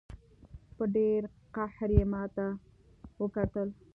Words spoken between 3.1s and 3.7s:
وکتل.